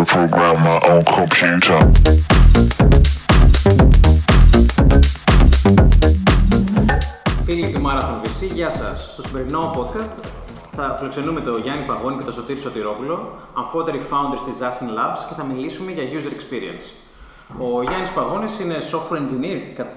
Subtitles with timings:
[0.00, 2.90] I program my own computer.
[7.44, 9.10] Φίλοι του Marathon VC, γεια σας.
[9.12, 10.10] Στο σημερινό podcast
[10.76, 15.34] θα φιλοξενούμε τον Γιάννη Παγώνη και τον Σωτήρη Σωτηρόπουλο, αμφότεροι founders της Zassin Labs και
[15.36, 16.86] θα μιλήσουμε για user experience.
[17.58, 19.92] Ο Γιάννης Παγώνης είναι software engineer κα-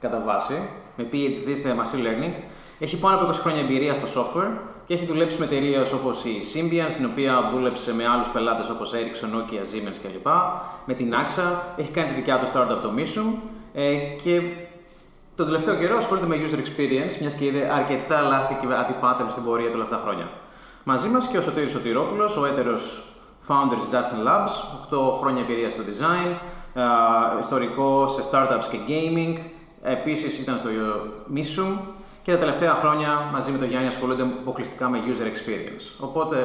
[0.00, 0.54] κατά βάση,
[0.96, 2.34] με PhD σε machine learning.
[2.78, 6.38] Έχει πάνω από 20 χρόνια εμπειρία στο software και έχει δουλέψει με εταιρείες όπως η
[6.54, 10.26] Symbian, στην οποία δούλεψε με άλλους πελάτες όπως Ericsson, Nokia, Siemens κλπ.
[10.84, 13.34] Με την AXA, έχει κάνει τη δικιά του startup το Mission
[13.72, 14.42] ε, και
[15.36, 19.44] τον τελευταίο καιρό ασχολείται με user experience, μιας και είδε αρκετά λάθη και αντιπάτελ στην
[19.44, 20.30] πορεία του τελευταία χρόνια.
[20.84, 23.04] Μαζί μας και ο Σωτήρης Σωτηρόπουλος, ο έτερος
[23.48, 24.52] founder της Justin Labs,
[24.90, 26.32] 8 χρόνια εμπειρία στο design,
[26.80, 26.84] α,
[27.40, 29.38] ιστορικό σε startups και gaming.
[29.82, 30.68] Επίσης ήταν στο
[31.34, 31.78] Missum
[32.28, 35.84] και τα τελευταία χρόνια μαζί με τον Γιάννη ασχολούνται αποκλειστικά με user experience.
[35.98, 36.36] Οπότε,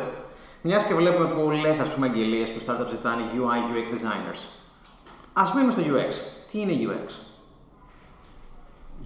[0.61, 4.41] μιας και βλέπουμε πολλές αγγελίες που startups ζητάνε UI, UX designers.
[5.33, 6.11] Α μείνουμε στο UX.
[6.49, 7.07] Τι είναι UX?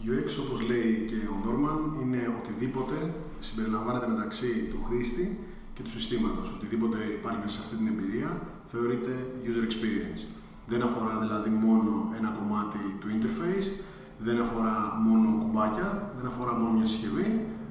[0.09, 2.95] UX, όπως λέει και ο Νόρμαν, είναι οτιδήποτε
[3.39, 5.25] συμπεριλαμβάνεται μεταξύ του χρήστη
[5.75, 6.47] και του συστήματος.
[6.55, 8.29] Οτιδήποτε υπάρχει μέσα σε αυτή την εμπειρία
[8.71, 9.13] θεωρείται
[9.47, 10.21] user experience.
[10.71, 13.67] Δεν αφορά δηλαδή μόνο ένα κομμάτι του interface,
[14.25, 14.75] δεν αφορά
[15.07, 15.87] μόνο κουμπάκια,
[16.17, 17.27] δεν αφορά μόνο μια συσκευή,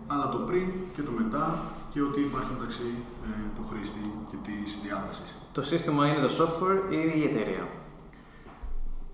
[0.07, 1.45] αλλά το πριν και το μετά
[1.93, 2.89] και ό,τι υπάρχει μεταξύ
[3.27, 5.29] ε, του χρήστη και της διάδρασης.
[5.57, 7.65] Το σύστημα είναι το software ή η εταιρεία;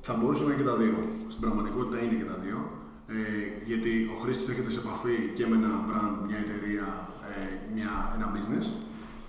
[0.07, 0.97] Θα μπορούσε να είναι και τα δύο.
[1.33, 2.59] Στην πραγματικότητα είναι και τα δύο.
[3.17, 3.17] Ε,
[3.71, 6.87] γιατί ο χρήστης έρχεται σε επαφή και με ένα brand, μια εταιρεία,
[7.31, 7.35] ε,
[7.75, 8.67] μια, ένα business.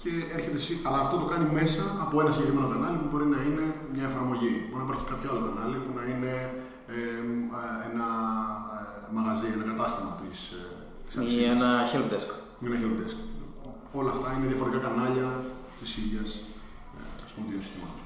[0.02, 3.40] Και έρχεται, συ- αλλά αυτό το κάνει μέσα από ένα συγκεκριμένο κανάλι που μπορεί να
[3.48, 3.66] είναι
[3.96, 4.54] μια εφαρμογή.
[4.68, 6.62] Μπορεί να υπάρχει κάποιο άλλο κανάλι που να είναι ε, ε,
[7.89, 8.08] ένα
[8.77, 10.63] ε, μαγαζί, ένα κατάστημα της, ε,
[11.05, 11.52] της Ή αλυσίδας.
[11.55, 12.30] ένα help desk.
[12.63, 13.17] Ή ένα help desk.
[14.00, 15.30] Όλα αυτά είναι διαφορετικά κανάλια
[15.80, 16.30] της ίδιας
[16.97, 18.02] ε, ας πούμε, δύο συστήματος.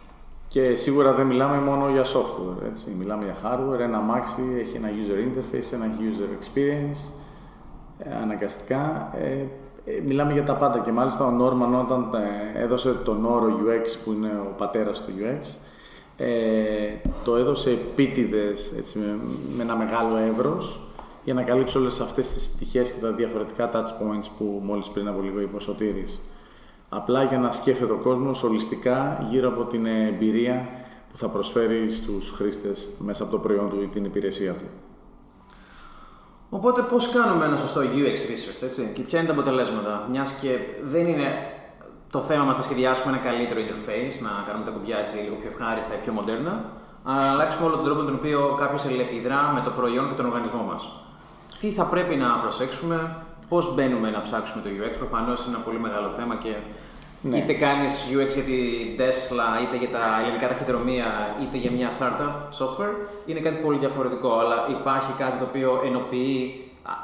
[0.54, 2.86] Και σίγουρα δεν μιλάμε μόνο για software, έτσι.
[3.00, 7.02] Μιλάμε για hardware, ένα Maxi έχει ένα user interface, ένα user experience,
[8.00, 9.12] ε, αναγκαστικά.
[9.18, 9.46] Ε,
[9.86, 12.10] ε, μιλάμε για τα πάντα και μάλιστα ο Norman όταν
[12.56, 15.48] ε, έδωσε τον όρο UX που είναι ο πατέρας του UX,
[16.18, 16.28] ε,
[17.24, 19.20] το έδωσε επίτηδες έτσι, με,
[19.56, 20.80] με ένα μεγάλο εύρος
[21.24, 25.08] για να καλύψει όλες αυτές τις πτυχές και τα διαφορετικά touch points που μόλις πριν
[25.08, 26.20] από λίγο είπε ο Σωτήρης.
[26.90, 30.68] Απλά για να σκέφτεται ο κόσμος ολιστικά γύρω από την εμπειρία
[31.12, 34.66] που θα προσφέρει στους χρήστες μέσα από το προϊόν του ή την υπηρεσία του.
[36.50, 40.58] Οπότε, πώς κάνουμε ένα σωστό UX research, έτσι, και ποια είναι τα αποτελέσματα, μιας και
[40.84, 41.57] δεν είναι
[42.12, 45.50] το θέμα μας να σχεδιάσουμε ένα καλύτερο interface, να κάνουμε τα κουμπιά έτσι λίγο πιο
[45.54, 46.54] ευχάριστα ή πιο μοντέρνα,
[47.04, 50.16] αλλά να αλλάξουμε όλο τον τρόπο με τον οποίο κάποιος ελεπιδρά με το προϊόν και
[50.20, 50.84] τον οργανισμό μας.
[51.60, 52.98] Τι θα πρέπει να προσέξουμε,
[53.50, 56.54] πώς μπαίνουμε να ψάξουμε το UX, προφανώς είναι ένα πολύ μεγάλο θέμα και
[57.22, 57.38] Ναι.
[57.38, 61.06] είτε κάνεις UX για την Tesla, είτε για τα ελληνικά ταχυδρομεία,
[61.42, 62.96] είτε για μια startup software,
[63.26, 64.40] είναι κάτι πολύ διαφορετικό.
[64.40, 66.36] Αλλά υπάρχει κάτι το οποίο ενοποιεί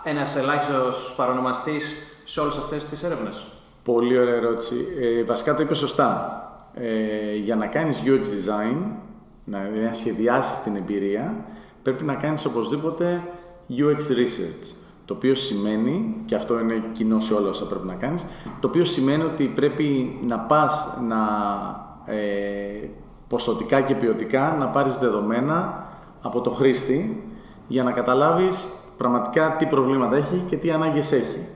[0.03, 1.94] ένας ελάχιστος παρονομαστής
[2.24, 3.44] σε όλες αυτές τις έρευνες.
[3.84, 4.76] Πολύ ωραία ερώτηση.
[5.02, 6.38] Ε, βασικά το είπες σωστά.
[6.74, 8.78] Ε, για να κάνεις UX design,
[9.44, 11.46] να, να σχεδιάσεις την εμπειρία,
[11.82, 13.24] πρέπει να κάνεις οπωσδήποτε
[13.70, 14.76] UX research.
[15.06, 18.26] Το οποίο σημαίνει, και αυτό είναι κοινό σε όλα όσα πρέπει να κάνεις,
[18.60, 21.18] το οποίο σημαίνει ότι πρέπει να πας να
[22.14, 22.90] ε,
[23.28, 25.88] ποσοτικά και ποιοτικά να πάρεις δεδομένα
[26.22, 27.28] από το χρήστη
[27.68, 31.48] για να καταλάβεις πραγματικά τι προβλήματα έχει και τι ανάγκες έχει.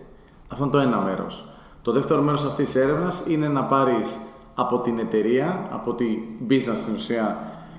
[0.52, 1.46] Αυτό είναι το ένα μέρος.
[1.88, 4.20] Το δεύτερο μέρος αυτής της έρευνας είναι να πάρεις
[4.56, 6.06] από την εταιρεία, από τη
[6.50, 7.38] business στην ουσία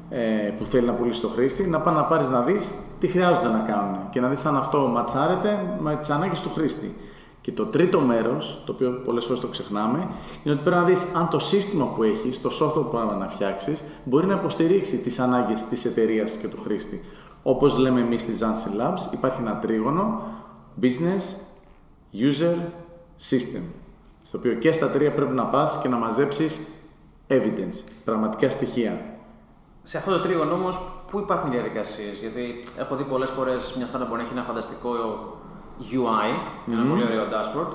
[0.08, 0.20] ε,
[0.58, 3.58] που θέλει να πουλήσει το χρήστη, να πάει να πάρεις να δεις τι χρειάζονται να
[3.58, 6.96] κάνουν και να δεις αν αυτό ματσάρεται με τις ανάγκες του χρήστη.
[7.40, 9.98] Και το τρίτο μέρος, το οποίο πολλές φορές το ξεχνάμε,
[10.42, 13.28] είναι ότι πρέπει να δεις αν το σύστημα που έχεις, το software που πρέπει να
[13.28, 17.04] φτιάξεις, μπορεί να υποστηρίξει τις ανάγκες της εταιρείας και του χρήστη.
[17.42, 20.22] Όπως λέμε εμείς στη Janssen Labs, υπάρχει ένα τρίγωνο,
[20.82, 21.24] business,
[22.12, 22.56] user,
[23.30, 23.62] system.
[24.28, 26.60] Στο οποίο και στα τρία πρέπει να πας και να μαζέψεις
[27.28, 29.00] evidence, πραγματικά στοιχεία.
[29.82, 30.80] Σε αυτό το τρίγωνο όμως,
[31.10, 34.90] πού υπάρχουν διαδικασίες, Γιατί έχω δει πολλές φορές μια startup μπορεί να έχει ένα φανταστικό
[35.80, 36.30] UI,
[36.72, 37.72] ένα πολύ ωραίο dashboard,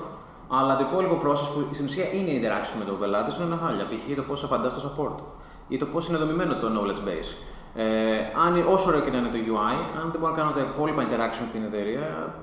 [0.48, 3.56] αλλά το υπόλοιπο process που στην ουσία είναι η interaction με τον πελάτη σου είναι
[3.62, 3.84] χάλια.
[3.84, 4.16] Π.χ.
[4.16, 5.22] το πώς απαντάς στο support
[5.68, 7.30] ή το πώς είναι δομημένο το knowledge base.
[7.74, 7.84] Ε,
[8.46, 11.02] αν, όσο ωραίο και να είναι το UI, αν δεν μπορώ να κάνω τα υπόλοιπα
[11.02, 12.34] interaction με την εταιρεία,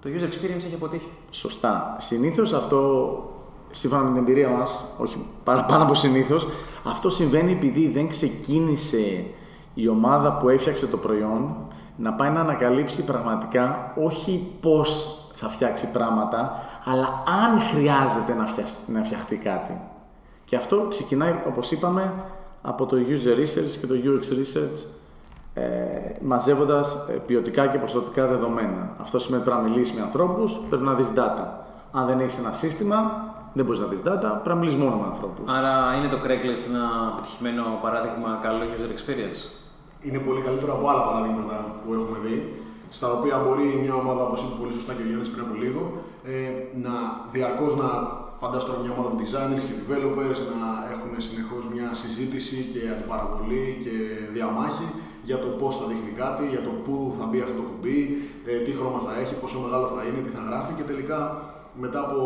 [0.00, 1.10] το user experience έχει αποτύχει.
[1.30, 1.96] Σωστά.
[1.98, 2.78] Συνήθως αυτό,
[3.70, 6.46] σύμφωνα με την εμπειρία μας, όχι παραπάνω από συνήθως,
[6.84, 9.24] αυτό συμβαίνει επειδή δεν ξεκίνησε
[9.74, 11.54] η ομάδα που έφτιαξε το προϊόν
[11.96, 18.88] να πάει να ανακαλύψει πραγματικά όχι πώς θα φτιάξει πράγματα, αλλά αν χρειάζεται να, φτιασ-
[18.88, 19.80] να φτιαχτεί κάτι.
[20.44, 22.12] Και αυτό ξεκινάει, όπως είπαμε,
[22.62, 24.86] από το user research και το UX research
[25.54, 25.62] ε,
[26.20, 26.96] μαζεύοντας
[27.26, 28.92] ποιοτικά και ποσοτικά δεδομένα.
[29.00, 31.44] Αυτό σημαίνει ότι πρέπει να μιλήσεις με ανθρώπους, πρέπει να δεις data.
[31.92, 35.06] Αν δεν έχεις ένα σύστημα, δεν μπορείς να δει data, πρέπει να μιλήσει μόνο με
[35.12, 35.44] ανθρώπους.
[35.56, 36.84] Άρα είναι το Craigslist ένα
[37.16, 39.40] πετυχημένο παράδειγμα καλό user experience;
[40.06, 42.36] Είναι πολύ καλύτερο από άλλα παραδείγματα που έχουμε δει,
[42.96, 45.82] στα οποία μπορεί μια ομάδα, όπως είπε πολύ σωστά και ο Γιάννης πριν από λίγο,
[46.32, 46.36] ε,
[46.84, 46.94] να
[47.34, 47.88] διαρκώς να
[48.40, 53.94] φανταστώ μια ομάδα από designers και developers να έχουν συνεχώς μια συζήτηση και αντιπαραβολή και
[54.36, 54.86] διαμάχη
[55.28, 57.98] για το πώς θα δείχνει κάτι, για το πού θα μπει αυτό το κουμπί,
[58.50, 61.18] ε, τι χρώμα θα έχει, πόσο μεγάλο θα είναι, τι θα γράφει και τελικά
[61.84, 62.20] μετά από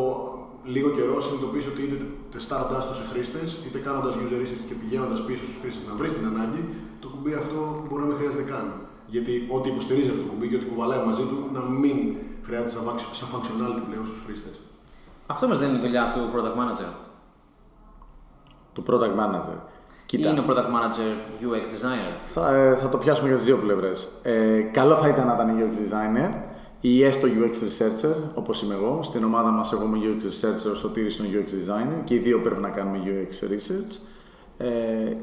[0.74, 1.96] λίγο καιρό συνειδητοποιήσει ότι είτε
[2.32, 6.12] τεστάροντα το σε χρήστες, είτε κάνοντας user research και πηγαίνοντας πίσω στους χρήστες να βρεις
[6.16, 6.62] την ανάγκη,
[7.02, 8.66] το κουμπί αυτό μπορεί να μην χρειάζεται καν.
[9.14, 11.98] Γιατί ό,τι υποστηρίζει αυτό το κουμπί και ό,τι κουβαλάει μαζί του να μην
[12.46, 12.70] χρειάζεται
[13.20, 14.54] σαν functionality πλέον στους χρήστες.
[15.26, 16.90] Αυτό μας δεν είναι η δουλειά του product manager.
[18.72, 19.58] Του product manager.
[20.06, 20.30] Κοίτα.
[20.30, 21.10] Είναι ο product manager
[21.46, 24.08] UX designer; Θα, ε, θα το πιάσουμε για τις δύο πλευρές.
[24.22, 26.30] Ε, καλό θα ήταν να ήταν UX designer
[26.86, 29.02] ή έστω UX researcher, όπως είμαι εγώ.
[29.02, 32.40] Στην ομάδα μας, εγώ είμαι UX researcher, ο Σωτήρης είναι UX designer και οι δύο
[32.40, 34.00] πρέπει να κάνουμε UX research.
[34.56, 35.16] Ε,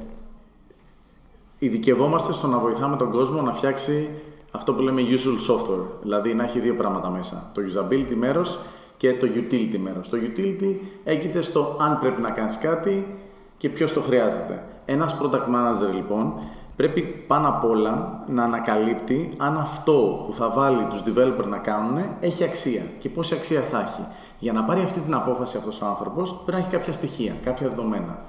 [1.60, 4.10] ειδικευόμαστε στο να βοηθάμε τον κόσμο να φτιάξει
[4.52, 5.86] αυτό που λέμε usual software.
[6.02, 7.52] Δηλαδή να έχει δύο πράγματα μέσα.
[7.54, 8.60] Το usability μέρος
[8.98, 10.10] και το utility μέρος.
[10.10, 13.18] Το utility έγκυται στο αν πρέπει να κάνεις κάτι
[13.58, 14.64] και ποιος το χρειάζεται.
[14.86, 16.34] Ένας product manager λοιπόν
[16.82, 22.04] πρέπει πάνω απ' όλα να ανακαλύπτει αν αυτό που θα βάλει τους developer να κάνουν
[22.20, 24.08] έχει αξία και πόση αξία θα έχει.
[24.40, 27.70] Για να πάρει αυτή την απόφαση αυτός ο άνθρωπος πρέπει να έχει κάποια στοιχεία, κάποια
[27.70, 28.24] δεδομένα.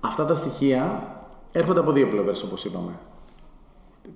[0.00, 1.02] Αυτά τα στοιχεία
[1.52, 2.92] έρχονται από δύο πλευρές όπως είπαμε.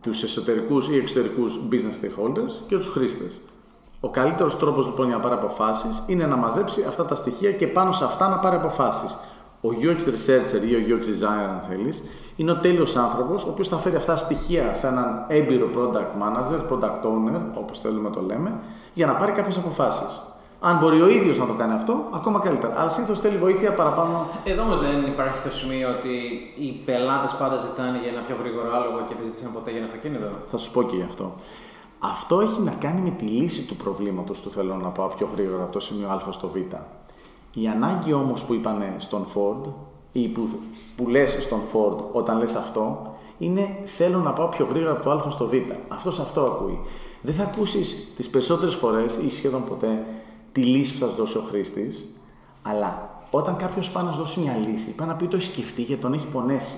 [0.00, 3.40] Τους εσωτερικούς ή εξωτερικούς business stakeholders και τους χρήστες.
[4.00, 7.66] Ο καλύτερος τρόπος λοιπόν για να πάρει αποφάσεις είναι να μαζέψει αυτά τα στοιχεία και
[7.66, 9.18] πάνω σε αυτά να πάρει αποφάσεις.
[9.60, 12.02] Ο UX researcher ή ο UX designer, αν θέλεις,
[12.36, 16.22] είναι ο τέλειος άνθρωπος, ο οποίος θα φέρει αυτά τα στοιχεία σε έναν έμπειρο product
[16.22, 18.52] manager, product owner, όπως θέλουμε το λέμε,
[18.94, 20.22] για να πάρει κάποιες αποφάσεις.
[20.64, 22.80] Αν μπορεί ο ίδιος να το κάνει αυτό, ακόμα καλύτερα.
[22.80, 24.26] Αλλά συνήθω θέλει βοήθεια παραπάνω.
[24.44, 26.08] Εδώ όμως δεν υπάρχει το σημείο ότι
[26.56, 29.88] οι πελάτες πάντα ζητάνε για ένα πιο γρήγορο άλογο και δεν ζήτησαν ποτέ για ένα
[29.88, 30.26] αυτοκίνητο.
[30.46, 31.34] Θα σου πω και γι' αυτό.
[31.98, 35.62] Αυτό έχει να κάνει με τη λύση του προβλήματος του θέλω να πάω πιο γρήγορα
[35.62, 36.56] από το σημείο Α στο Β.
[37.54, 39.70] Η ανάγκη όμως που είπανε στον Ford
[40.12, 40.48] ή που,
[40.96, 45.10] που λες στον Ford όταν λες αυτό είναι θέλω να πάω πιο γρήγορα από το
[45.10, 45.52] α στο β.
[45.88, 46.80] Αυτός αυτό ακούει.
[47.20, 50.06] Δεν θα ακούσεις τις περισσότερες φορές ή σχεδόν ποτέ
[50.52, 52.20] τη λύση που θα σου δώσει ο χρήστης,
[52.62, 55.82] αλλά όταν κάποιος πάει να σου δώσει μια λύση, πάει να πει το έχεις σκεφτεί
[55.82, 56.76] και τον έχει πονέσει.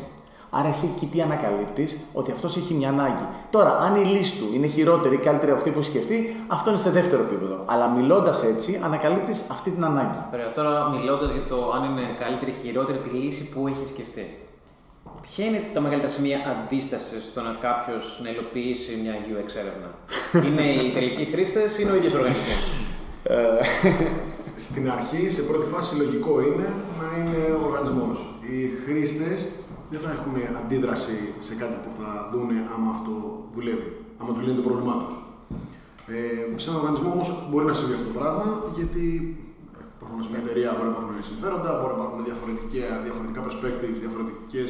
[0.56, 3.26] Άρα εσύ εκεί τι ανακαλύπτεις, ότι αυτός έχει μια ανάγκη.
[3.50, 6.70] Τώρα, αν η λύση του είναι χειρότερη ή καλύτερη από αυτή που έχει σκεφτεί, αυτό
[6.70, 7.62] είναι σε δεύτερο επίπεδο.
[7.66, 10.18] Αλλά μιλώντας έτσι, ανακαλύπτεις αυτή την ανάγκη.
[10.32, 14.38] Ωραία, τώρα μιλώντας για το αν είναι καλύτερη ή χειρότερη τη λύση που έχει σκεφτεί.
[15.22, 19.88] Ποια είναι τα μεγαλύτερα σημεία αντίστασης στο να κάποιος να υλοποιήσει μια UX έρευνα,
[20.46, 22.72] Είναι οι τελικοί χρήστες ή είναι ο ίδιος οργανισμός;
[23.22, 23.36] Ε,
[24.56, 26.68] στην αρχή, σε πρώτη φάση, λογικό είναι
[27.00, 28.18] να είναι ο οργανισμός.
[28.50, 29.48] Οι χρήστες
[29.94, 33.12] δεν θα έχουν αντίδραση σε κάτι που θα δούνε άμα αυτό
[33.54, 35.14] δουλεύει, άμα του λύνει το πρόβλημά τους.
[36.14, 38.46] Ε, σε έναν οργανισμό όμως μπορεί να συμβεί αυτό το πράγμα,
[38.78, 39.04] γιατί
[40.00, 44.68] προφανώς μια εταιρεία μπορεί να υπάρχουν συμφέροντα, μπορεί να υπάρχουν διαφορετικά, διαφορετικά perspectives, διαφορετικές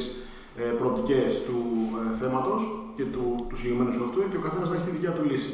[0.61, 1.59] ε, προοπτικές του
[1.99, 2.61] ε, θέματος
[2.97, 5.53] και του, του συγκεκριμένου software και ο καθένας να έχει τη δικιά του λύση.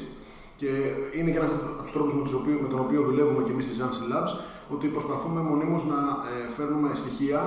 [0.59, 0.71] Και
[1.17, 2.13] είναι και ένας από τους τρόπους
[2.45, 4.31] με, με τον οποίο δουλεύουμε και εμείς στη Zansi Labs,
[4.73, 5.99] ότι προσπαθούμε μονίμως να
[6.31, 7.39] ε, φέρνουμε στοιχεία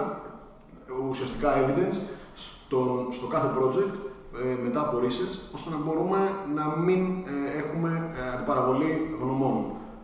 [1.11, 1.99] ουσιαστικά evidence
[2.35, 3.95] στο, στο κάθε project
[4.43, 6.19] ε, μετά από research, ώστε να μπορούμε
[6.55, 7.01] να μην
[7.35, 9.57] ε, έχουμε ε, αντιπαραβολή γνωμών,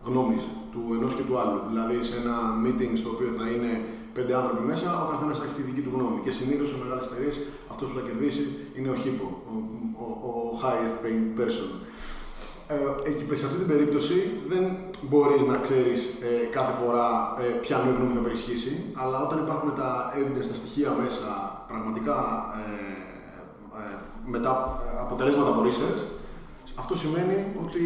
[0.07, 1.59] γνώμης του ενός και του άλλου.
[1.69, 3.71] Δηλαδή σε ένα meeting στο οποίο θα είναι
[4.13, 6.19] πέντε άνθρωποι μέσα, ο καθένας θα έχει τη δική του γνώμη.
[6.25, 7.37] Και συνήθως σε μεγάλες εταιρείες
[7.71, 8.43] αυτός που θα κερδίσει
[8.77, 9.55] είναι ο HIPPO, ο,
[10.03, 11.69] ο, ο highest paying person.
[12.67, 14.15] Ε, εκεί, σε αυτή την περίπτωση
[14.47, 14.63] δεν
[15.09, 17.07] μπορείς να ξέρεις ε, κάθε φορά
[17.41, 19.89] ε, ποια γνώμη θα περισχύσει, αλλά όταν υπάρχουν τα
[20.19, 21.29] evidence, τα στοιχεία μέσα,
[21.67, 22.17] πραγματικά
[22.61, 22.73] ε,
[23.79, 23.93] ε
[24.25, 26.01] μετά αποτελέσματα από research,
[26.75, 27.83] αυτό σημαίνει ότι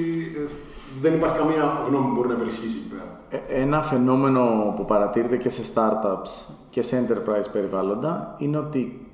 [1.02, 3.20] δεν υπάρχει καμία γνώμη που μπορεί να περισχύσει εκεί πέρα.
[3.48, 9.08] Ένα φαινόμενο που παρατηρείται και σε startups και σε enterprise περιβάλλοντα είναι ότι,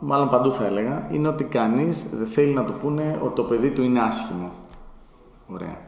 [0.00, 3.70] μάλλον παντού θα έλεγα, είναι ότι κανείς δεν θέλει να του πούνε ότι το παιδί
[3.70, 4.50] του είναι άσχημο.
[5.46, 5.78] Ωραία.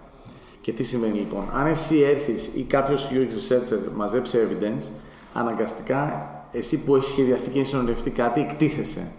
[0.61, 4.91] Και τι σημαίνει λοιπόν, αν εσύ έρθεις ή κάποιος UX researcher μαζέψει evidence,
[5.33, 9.13] αναγκαστικά εσύ που έχεις σχεδιαστεί και έχεις συνοδευτεί κάτι, εκτίθεσαι.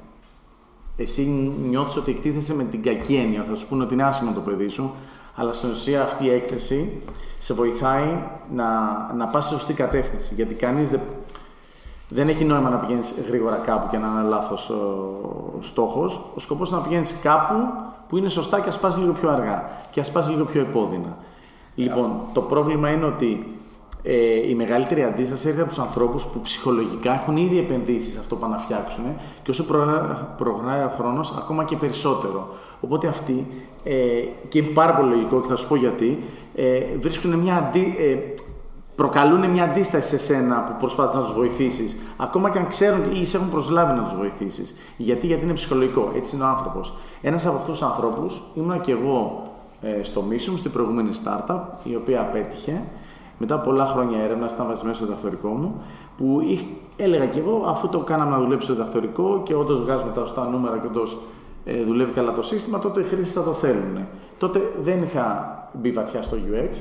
[0.98, 1.22] Εσύ
[1.68, 3.44] νιώθεις ότι εκτίθεσαι με την κακή έννοια.
[3.44, 4.94] Θα σου πούνε ότι είναι άσχημο το παιδί σου,
[5.36, 7.02] αλλά στην ουσία αυτή η έκθεση
[7.40, 8.66] σε βοηθάει να,
[9.14, 10.34] να πας σε σωστή κατεύθυνση.
[10.34, 11.02] Γιατί κανείς δεν.
[12.10, 16.22] Δεν έχει νόημα να πηγαίνεις γρήγορα κάπου και να είναι λάθος ο στόχος.
[16.36, 17.56] Ο σκοπός είναι να πηγαίνεις κάπου
[18.08, 21.18] που είναι σωστά και α πα λίγο πιο αργά και α πα λίγο πιο επώδυνα.
[21.76, 23.58] Λοιπόν, το πρόβλημα είναι ότι
[24.04, 28.36] ε, η μεγαλύτερη αντίσταση έρχεται από τους ανθρώπους που ψυχολογικά έχουν ήδη επενδύσει σε αυτό
[28.36, 29.04] που πάνε να φτιάξουν
[29.44, 29.66] και όσο
[30.38, 32.48] προχωράει ο χρόνος, ακόμα και περισσότερο.
[32.82, 33.48] Οπότε αυτοί,
[33.84, 33.94] ε,
[34.50, 36.24] και είναι πάρα πολύ λογικό και θα σου πω γιατί,
[36.56, 38.18] ε, βρίσκουν μια αντί, ε,
[38.98, 43.26] προκαλούν μια αντίσταση σε σένα που προσπάθησες να τους βοηθήσεις, ακόμα και αν ξέρουν ή
[43.26, 44.76] σε έχουν προσλάβει να τους βοηθήσεις.
[44.98, 46.94] Γιατί, γιατί είναι ψυχολογικό, έτσι είναι ο άνθρωπος.
[47.22, 49.48] Ένας από αυτούς τους ανθρώπους ήμουν και εγώ
[49.82, 52.82] ε, στο Mission, στην προηγούμενη startup, η οποία απέτυχε
[53.38, 55.82] μετά από πολλά χρόνια έρευνας, ήταν βασισμένο στο διδακτορικό μου,
[56.18, 56.42] που
[56.98, 60.50] έλεγα κι εγώ, αφού το κάναμε να δουλέψει στο διδακτορικό και όντως βγάζουμε τα σωστά
[60.50, 61.18] νούμερα και όντως
[61.66, 64.08] ε, δουλεύει καλά το σύστημα, τότε οι χρήστες θα το θέλουν.
[64.38, 66.78] Τότε δεν είχα μπει βαθιά στο UX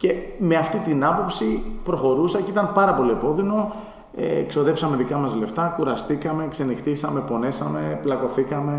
[0.00, 3.72] και με αυτή την άποψη προχωρούσα και ήταν πάρα πολύ επώδυνο.
[4.16, 8.74] Ε, εξοδέψαμε δικά μας λεφτά, κουραστήκαμε, ξενυχτήσαμε, πονέσαμε, πλακωθήκαμε,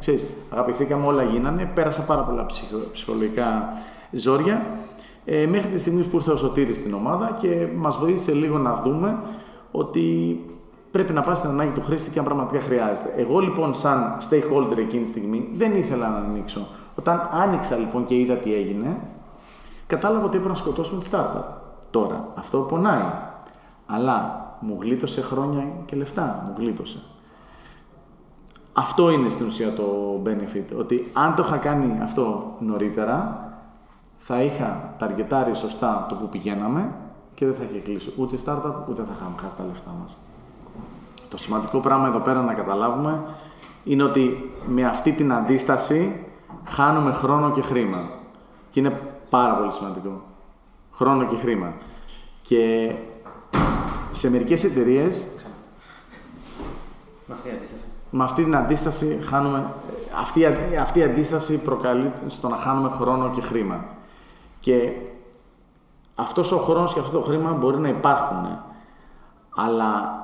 [0.00, 1.70] ξέρεις, αγαπηθήκαμε, όλα γίνανε.
[1.74, 2.46] Πέρασα πάρα πολλά
[2.92, 3.68] ψυχολογικά
[4.10, 4.66] ζόρια
[5.24, 8.74] ε, μέχρι τη στιγμή που ήρθε ο Σωτήρης στην ομάδα και μας βοήθησε λίγο να
[8.74, 9.18] δούμε
[9.70, 10.38] ότι
[10.90, 13.14] πρέπει να πάει στην ανάγκη του χρήστη και αν πραγματικά χρειάζεται.
[13.16, 16.66] Εγώ λοιπόν σαν stakeholder εκείνη τη στιγμή δεν ήθελα να ανοίξω.
[16.94, 18.96] Όταν άνοιξα λοιπόν και είδα τι έγινε,
[19.90, 21.44] κατάλαβα ότι έπρεπε να σκοτώσουμε τη startup.
[21.90, 23.02] Τώρα, αυτό πονάει.
[23.86, 26.42] Αλλά μου γλίτωσε χρόνια και λεφτά.
[26.46, 27.02] Μου γλίτωσε.
[28.72, 29.84] Αυτό είναι στην ουσία το
[30.24, 30.76] benefit.
[30.78, 33.44] Ότι αν το είχα κάνει αυτό νωρίτερα,
[34.16, 36.94] θα είχα ταργετάρει σωστά το που πηγαίναμε
[37.34, 40.18] και δεν θα είχε κλείσει ούτε startup ούτε θα είχαμε χάσει τα λεφτά μας.
[41.28, 43.22] Το σημαντικό πράγμα εδώ πέρα να καταλάβουμε
[43.84, 46.26] είναι ότι με αυτή την αντίσταση
[46.64, 47.98] χάνουμε χρόνο και χρήμα.
[48.70, 50.22] Και είναι πάρα πολύ σημαντικό.
[50.92, 51.72] Χρόνο και χρήμα.
[52.42, 52.94] Και
[54.10, 55.08] σε μερικές εταιρείε.
[57.26, 57.84] Με αυτή την αντίσταση.
[58.10, 59.72] Με αυτή την αντίσταση χάνουμε.
[60.20, 60.46] Αυτή,
[60.80, 63.84] αυτή η αντίσταση προκαλεί στο να χάνουμε χρόνο και χρήμα.
[64.60, 64.92] Και
[66.14, 68.58] αυτός ο χρόνος και αυτό το χρήμα μπορεί να υπάρχουν,
[69.56, 70.18] αλλά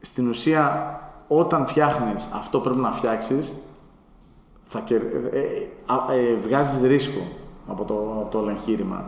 [0.00, 0.90] στην ουσία
[1.28, 3.54] όταν φτιάχνεις αυτό πρέπει να φτιάξεις,
[4.62, 4.94] θα ε,
[5.38, 5.68] ε,
[6.10, 7.20] ε, βγάζεις ρίσκο
[7.66, 9.04] από το, από το όλο εγχείρημα.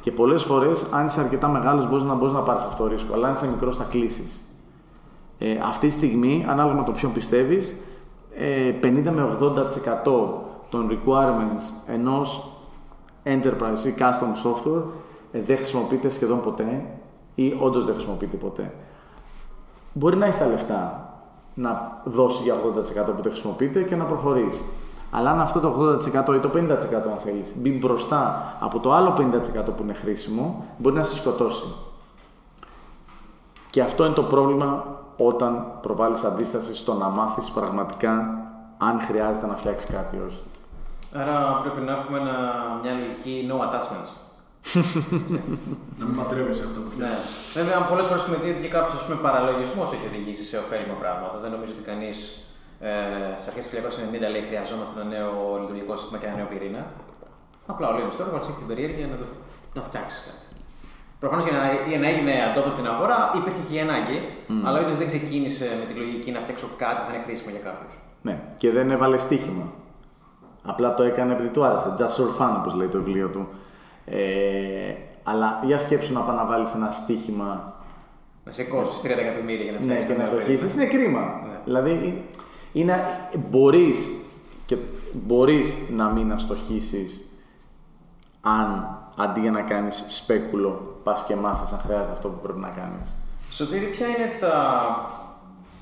[0.00, 3.14] Και πολλές φορές, αν είσαι αρκετά μεγάλος, μπορείς να, μπορείς να πάρεις αυτό το ρίσκο,
[3.14, 4.44] αλλά αν είσαι μικρός θα κλείσεις.
[5.38, 7.76] Ε, αυτή τη στιγμή, ανάλογα με το ποιον πιστεύεις,
[8.80, 12.50] 50 με 80% των requirements ενός
[13.24, 14.82] enterprise ή custom software
[15.32, 16.86] ε, δεν χρησιμοποιείται σχεδόν ποτέ
[17.34, 18.74] ή όντως δεν χρησιμοποιείται ποτέ.
[19.92, 21.08] Μπορεί να έχεις τα λεφτά
[21.54, 22.58] να δώσεις για 80%
[23.16, 24.62] που δεν χρησιμοποιείται και να προχωρήσεις.
[25.10, 25.98] Αλλά αν αυτό το
[26.30, 26.58] 80% ή το 50%
[26.92, 29.22] αν θέλεις μπει μπροστά από το άλλο 50%
[29.76, 31.64] που είναι χρήσιμο, μπορεί να σε σκοτώσει.
[33.70, 34.84] Και αυτό είναι το πρόβλημα
[35.16, 38.12] όταν προβάλλεις αντίσταση στο να μάθεις πραγματικά
[38.78, 40.42] αν χρειάζεται να φτιάξεις κάτι ή όχι.
[41.14, 42.36] Άρα πρέπει να έχουμε ένα,
[42.82, 44.10] μια λογική no attachments.
[45.98, 47.24] να μην παντρεύεσαι αυτό που φτιάχνεις.
[47.54, 47.62] Ναι.
[47.62, 51.36] Βέβαια, πολλές φορές έχουμε δει ότι κάποιος παραλογισμός έχει οδηγήσει σε ωφέλιμα πράγματα.
[51.42, 52.16] Δεν νομίζω ότι κανείς
[52.80, 52.90] ε,
[53.38, 53.74] στι αρχές του
[54.26, 56.82] 1990 λέει χρειαζόμαστε ένα νέο λειτουργικό σύστημα και ένα νέο πυρήνα.
[57.72, 59.26] Απλά ο Λίνο τώρα έχει την περιέργεια να, το,
[59.76, 60.44] να φτιάξει κάτι.
[61.22, 61.56] Προφανώς για,
[61.90, 64.18] για να έγινε αντόπτω την αγορά υπήρχε και η ανάγκη,
[64.48, 64.66] mm.
[64.66, 67.62] αλλά ο δεν ξεκίνησε με τη λογική να φτιάξω κάτι που θα είναι χρήσιμο για
[67.68, 67.94] κάποιους.
[68.26, 69.66] Ναι, και δεν έβαλε στοίχημα.
[70.64, 71.94] Απλά το έκανε επειδή του άρεσε.
[71.98, 73.48] Just for fun, όπως λέει το βιβλίο του.
[74.04, 77.74] Ε, αλλά για σκέψου να πάει να βάλεις ένα στοίχημα.
[78.44, 80.08] Να σε κόσει 30 εκατομμύρια για να φτιάξεις.
[80.08, 80.74] Ναι, και να στοχίσεις.
[80.74, 81.20] Είναι κρίμα.
[81.20, 81.58] Ναι.
[81.64, 82.24] Δηλαδή,
[82.72, 83.00] είναι,
[83.50, 84.10] μπορείς,
[84.66, 84.76] και
[85.12, 87.24] μπορείς να μην αστοχήσεις
[88.40, 92.68] αν αντί για να κάνεις σπέκουλο πας και μάθεις αν χρειάζεται αυτό που πρέπει να
[92.68, 93.16] κάνεις.
[93.50, 94.54] Σωτήρη, ποια είναι τα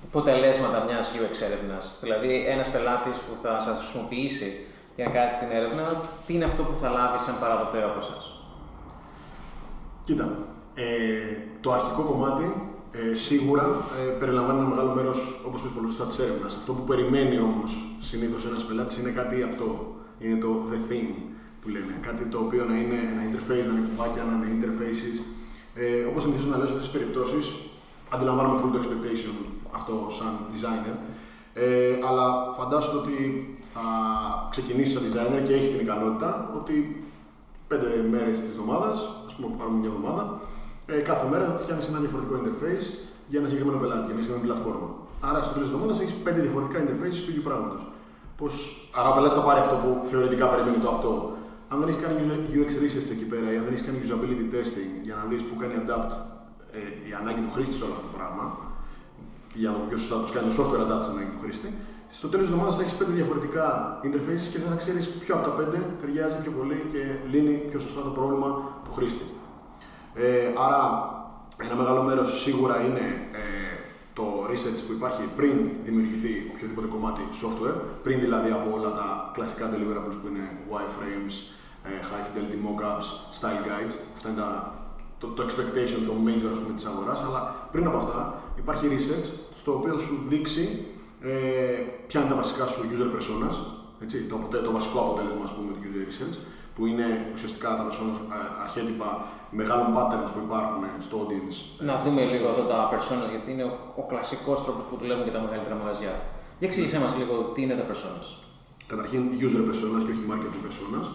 [0.05, 1.79] αποτελέσματα μιας UX έρευνα.
[2.03, 4.67] Δηλαδή, ένας πελάτης που θα σας χρησιμοποιήσει
[4.97, 5.85] για να κάνετε την έρευνα,
[6.27, 8.25] τι είναι αυτό που θα λάβεις σαν παραδοτέο από εσάς;
[10.05, 10.29] Κοίτα,
[10.75, 10.85] ε,
[11.61, 12.47] το αρχικό κομμάτι
[12.93, 13.65] ε, σίγουρα
[13.99, 16.55] ε, περιλαμβάνει ένα μεγάλο μέρος, όπως είπες πολύ σωστά, της έρευνας.
[16.61, 19.69] Αυτό που περιμένει όμως συνήθως ένας πελάτης είναι κάτι αυτό.
[20.19, 21.09] Είναι το the thing
[21.61, 21.95] που λένε.
[22.09, 25.17] Κάτι το οποίο να είναι ένα interface, να είναι κουμπάκια, να είναι interfaces.
[25.75, 27.45] Ε, όπως συνηθίζω να λέω σε αυτές τις περιπτώσεις,
[28.15, 29.35] αντιλαμβάνομαι full expectation
[29.79, 30.97] αυτό σαν designer.
[31.55, 32.25] Ε, αλλά
[32.59, 33.17] φαντάσου ότι
[33.73, 33.87] θα
[34.51, 37.05] ξεκινήσεις σαν designer και έχεις την ικανότητα ότι
[37.69, 40.41] πέντε μέρες της εβδομάδας, ας πούμε που πάρουμε μια εβδομάδα,
[40.93, 42.87] ε, κάθε μέρα θα φτιάχνεις ένα διαφορετικό interface
[43.31, 44.89] για ένα συγκεκριμένο πελάτη, για μια συγκεκριμένη πλατφόρμα.
[45.29, 47.77] Άρα στο τέλος της εβδομάδας έχεις πέντε διαφορετικά interfaces του ίδιους πράγματο.
[48.39, 48.53] Πώς...
[48.99, 51.13] Άρα ο πελάτης θα πάρει αυτό που θεωρητικά περιμένει το αυτό.
[51.71, 52.17] Αν δεν έχεις κάνει
[52.59, 55.55] UX research εκεί πέρα ή αν δεν έχεις κάνει usability testing για να δεις που
[55.61, 56.13] κάνει adapt
[56.79, 58.45] ε, η ανάγκη του χρήστη σε όλο αυτό το πράγμα,
[59.61, 61.69] για να το πιο σωστά, τους κάνει το software adaptation ανάγκη του χρήστη.
[62.19, 63.67] Στο τέλος της εβδομάδας θα έχεις πέντε διαφορετικά
[64.07, 67.01] interfaces και δεν θα ξέρεις ποιο από τα πέντε ταιριάζει πιο πολύ και
[67.33, 68.49] λύνει πιο σωστά το πρόβλημα
[68.85, 69.27] του χρήστη.
[70.15, 70.83] Ε, άρα,
[71.57, 73.49] ένα μεγάλο μέρος σίγουρα είναι ε,
[74.19, 79.71] το research που υπάρχει πριν δημιουργηθεί οποιοδήποτε κομμάτι software, πριν δηλαδή από όλα τα κλασικά
[79.73, 81.37] deliverables που είναι wireframes,
[81.89, 83.95] ε, high fidelity mockups, style guides.
[84.17, 84.51] Αυτά είναι τα,
[85.19, 89.29] το, το expectation, το major ας πούμε, της αγοράς, αλλά πριν από αυτά υπάρχει research
[89.61, 90.65] στο οποίο θα σου δείξει
[91.23, 91.31] ε,
[92.07, 93.57] ποια είναι τα βασικά σου user personas,
[94.03, 96.39] έτσι, το, το βασικό αποτέλεσμα ας πούμε, του user research,
[96.75, 99.11] που είναι ουσιαστικά τα personas ε, αρχέτυπα
[99.51, 101.59] μεγάλων patterns που υπάρχουν στο audience.
[101.89, 105.35] Να δούμε λίγο αυτά τα personas, γιατί είναι ο, ο κλασικός τρόπος που δουλεύουν και
[105.37, 106.15] τα μεγαλύτερα μαγαζιά.
[106.59, 108.27] Για εξήγησέ μας λίγο τι είναι τα personas.
[108.93, 111.07] Καταρχήν user personas και όχι marketing personas.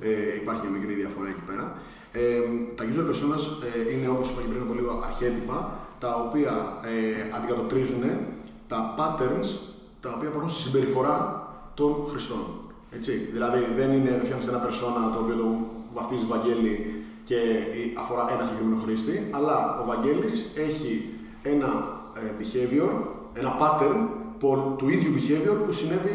[0.00, 1.64] Ε, υπάρχει μια μικρή διαφορά εκεί πέρα.
[2.12, 2.40] Ε,
[2.76, 5.56] τα user personas ε, είναι όπως είπα και πριν από λίγο αρχέτυπα
[6.02, 6.52] τα οποία
[6.92, 8.02] ε, αντικατοπτρίζουν
[8.68, 9.48] τα patterns
[10.00, 11.16] τα οποία υπάρχουν στη συμπεριφορά
[11.74, 12.44] των χρηστών.
[12.96, 13.12] Έτσι.
[13.36, 15.48] Δηλαδή δεν είναι φτιάχνεις ένα persona το οποίο το
[15.94, 17.01] βαφτίζεις Βαγγέλη
[17.32, 17.42] και
[18.02, 20.92] αφορά ένα συγκεκριμένο χρήστη, αλλά ο Βαγγέλης έχει
[21.52, 21.70] ένα
[22.20, 22.92] ε, behavior,
[23.40, 24.00] ένα pattern
[24.78, 26.14] του ίδιου behavior που συνέβη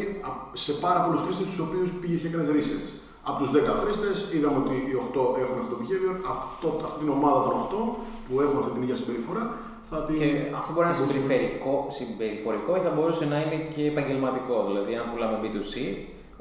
[0.66, 2.90] σε πάρα πολλούς χρήστες τους οποίους πήγες και έκανες research.
[3.30, 7.12] Από τους 10 χρήστες είδαμε ότι οι 8 έχουν αυτό το behavior, αυτό, αυτή την
[7.18, 7.96] ομάδα των 8
[8.26, 9.44] που έχουν αυτή την ίδια συμπεριφορά
[9.90, 10.16] θα την...
[10.22, 14.56] Και αυτό μπορεί να είναι συμπεριφορικό, συμπεριφορικό ή θα μπορούσε να είναι και επαγγελματικό.
[14.70, 15.74] Δηλαδή, αν πουλάμε B2C,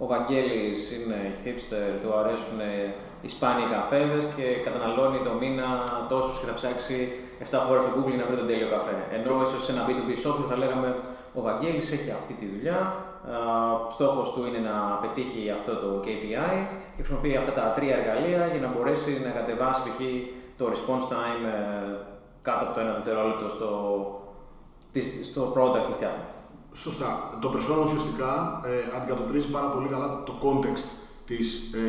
[0.03, 2.59] ο Βαγγέλης είναι hipster, του αρέσουν
[3.23, 5.69] οι σπάνιοι καφέδες και καταναλώνει το μήνα
[6.09, 6.97] τόσους και θα ψάξει
[7.51, 8.97] 7 φορές στο Google να βρει τον τέλειο καφέ.
[9.17, 10.89] Ενώ ίσως σε ένα B2B software θα λέγαμε
[11.35, 12.79] ο Βαγγέλης έχει αυτή τη δουλειά,
[13.89, 18.61] Στόχος του είναι να πετύχει αυτό το KPI και χρησιμοποιεί αυτά τα τρία εργαλεία για
[18.61, 20.01] να μπορέσει να κατεβάσει π.χ.
[20.57, 21.95] το response time ε,
[22.43, 23.71] κάτω από το ένα δευτερόλεπτο στο,
[25.25, 26.25] στο product που φτιάχνει.
[26.85, 27.11] Σωστά.
[27.41, 28.33] Το persona ουσιαστικά
[28.71, 30.87] ε, αντικατοπτρίζει πάρα πολύ καλά το context
[31.27, 31.81] της ε,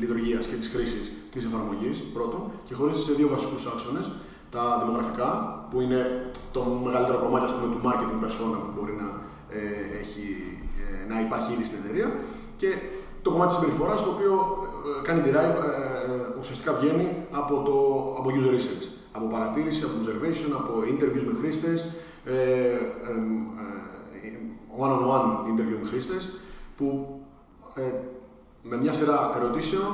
[0.00, 4.06] λειτουργίας και της χρήσης της εφαρμογής, πρώτον, και χωρίζει σε δύο βασικούς άξονες.
[4.54, 5.28] Τα δημογραφικά,
[5.70, 9.08] που είναι το μεγαλύτερο κομμάτι πούμε, του marketing persona που μπορεί να
[9.56, 9.62] ε,
[10.02, 10.26] έχει
[11.08, 12.08] να υπάρχει ήδη στην εταιρεία
[12.56, 12.70] και
[13.22, 14.32] το κομμάτι της συμπεριφοράς το οποίο
[14.88, 15.70] ε, κάνει derive, ε,
[16.10, 17.06] ε, ουσιαστικά βγαίνει
[17.40, 17.76] από, το,
[18.18, 18.86] από user research.
[19.16, 21.78] Από παρατήρηση, από observation, από interviews με χρήστες,
[24.78, 26.28] one-on-one interview με χρήστες,
[26.76, 27.20] που
[28.62, 29.92] με μια σειρά ερωτήσεων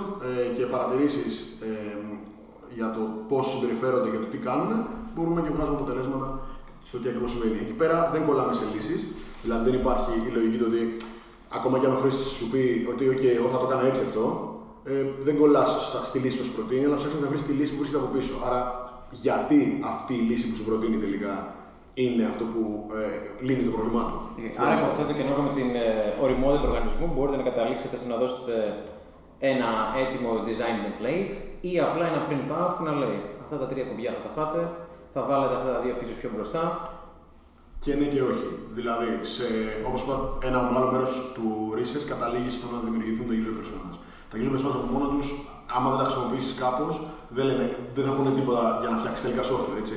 [0.56, 1.58] και παρατηρήσεις
[2.74, 6.40] για το πώς συμπεριφέρονται και το τι κάνουν, μπορούμε και βγάζουμε αποτελέσματα
[6.84, 7.58] στο τι ακριβώς συμβαίνει.
[7.64, 9.00] Εκεί πέρα δεν κολλάμε σε λύσεις,
[9.42, 10.96] Δηλαδή δεν υπάρχει η λογική του ότι
[11.48, 14.24] ακόμα και αν ο χρήστης σου πει ότι okay, εγώ θα το κάνω έτσι αυτό,
[14.84, 15.70] ε, δεν κολλάς
[16.04, 18.34] στη λύση που σου προτείνει, αλλά ψάχνεις να βρεις τη λύση που βρίσκεται από πίσω.
[18.46, 18.60] Άρα,
[19.10, 21.54] γιατί αυτή η λύση που σου προτείνει τελικά
[22.02, 22.62] είναι αυτό που
[23.00, 23.06] ε,
[23.46, 24.18] λύνει το πρόβλημά του.
[24.62, 25.88] Άρα, υποθέτω και ενώ με την ε,
[26.24, 28.54] οριμότητα του οργανισμού μπορείτε να καταλήξετε στο να δώσετε
[29.52, 29.70] ένα
[30.02, 31.32] έτοιμο design template
[31.70, 34.60] ή απλά ένα print out που να λέει αυτά τα τρία κουμπιά θα τα φάτε,
[35.14, 36.62] θα βάλετε αυτά τα δύο features πιο μπροστά
[37.84, 38.48] και ναι και όχι.
[38.78, 39.46] Δηλαδή, σε,
[39.88, 40.16] όπως είπα,
[40.48, 41.46] ένα μεγάλο μέρος του
[41.78, 43.96] research καταλήγει στο να δημιουργηθούν τα user personas.
[44.30, 45.28] Τα user personas από μόνο τους,
[45.74, 46.94] άμα δεν τα χρησιμοποιήσεις κάπως,
[47.36, 47.46] δεν,
[47.94, 49.78] δεν θα πούνε τίποτα για να φτιάξεις τελικά software.
[49.82, 49.96] Έτσι.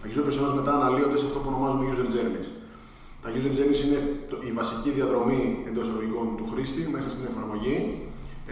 [0.00, 2.48] Τα user personas μετά αναλύονται σε αυτό που ονομάζουμε user journeys.
[3.22, 4.00] Τα user journeys είναι
[4.48, 7.76] η βασική διαδρομή εντός εισαγωγικών του χρήστη μέσα στην εφαρμογή,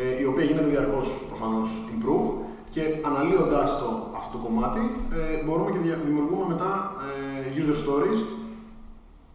[0.03, 2.29] ε, η οποία γίνεται διαρκώς προφανώς improve
[2.75, 4.83] και αναλύοντας το αυτό το κομμάτι,
[5.19, 6.71] ε, μπορούμε και δημιουργούμε μετά
[7.09, 8.21] ε, user stories